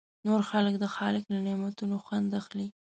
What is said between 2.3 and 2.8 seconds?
اخلي.